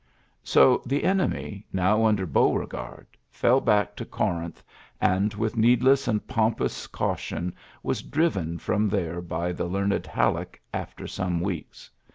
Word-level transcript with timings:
So 0.43 0.81
the 0.83 1.03
enemy, 1.03 1.67
now 1.71 2.05
under 2.05 2.25
Beauregard, 2.25 3.05
fell 3.29 3.61
back 3.61 3.95
to 3.97 4.03
Corinth, 4.03 4.63
and 4.99 5.31
with 5.35 5.55
needless 5.55 6.07
and 6.07 6.25
pompous 6.27 6.87
caution 6.87 7.53
was 7.83 8.01
driven 8.01 8.57
from 8.57 8.89
there 8.89 9.21
by 9.21 9.51
the 9.51 9.65
learned 9.65 10.07
Halleck 10.07 10.59
after 10.73 11.05
some 11.05 11.39
weeks. 11.39 11.91